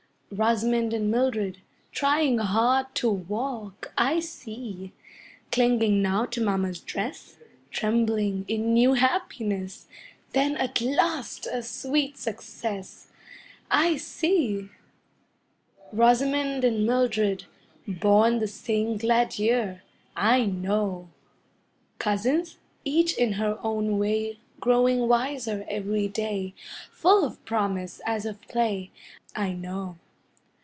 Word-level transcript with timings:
Rosamond 0.33 0.93
and 0.93 1.11
Mildred, 1.11 1.57
trying 1.91 2.37
hard 2.37 2.95
to 2.95 3.09
walk 3.09 3.91
I 3.97 4.21
see! 4.21 4.93
Clinging 5.51 6.01
now 6.01 6.25
to 6.27 6.39
mamma's 6.39 6.79
dress, 6.79 7.35
Trembling 7.69 8.45
in 8.47 8.73
new 8.73 8.93
happiness, 8.93 9.87
Then 10.31 10.55
at 10.55 10.79
last 10.79 11.47
a 11.51 11.61
sweet 11.61 12.15
success 12.17 13.09
I 13.69 13.97
see! 13.97 14.69
Rosamond 15.91 16.63
and 16.63 16.85
Mildred, 16.87 17.43
born 17.85 18.39
the 18.39 18.47
same 18.47 18.97
glad 18.97 19.37
year 19.37 19.83
I 20.15 20.45
know! 20.45 21.09
Cousins; 21.99 22.57
each 22.85 23.17
in 23.17 23.33
her 23.33 23.59
own 23.63 23.99
way 23.99 24.39
Growing 24.61 25.09
wiser 25.09 25.65
every 25.67 26.07
day, 26.07 26.53
Full 26.89 27.25
of 27.25 27.43
promise 27.43 27.99
as 28.05 28.25
of 28.25 28.39
play 28.43 28.91
I 29.35 29.51
know! 29.51 29.97